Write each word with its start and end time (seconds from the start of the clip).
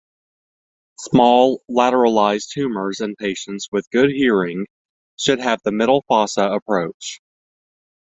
Small, 0.97 1.61
lateralized 1.69 2.49
tumours 2.51 3.01
in 3.01 3.15
patients 3.17 3.67
with 3.71 3.87
good 3.91 4.09
hearing 4.09 4.65
should 5.19 5.37
have 5.39 5.59
the 5.63 5.71
middle 5.71 6.03
fossa 6.07 6.47
approach. 6.49 7.21